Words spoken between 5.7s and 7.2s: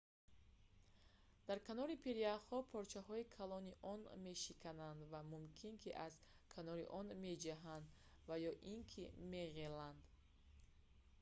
ки аз канори он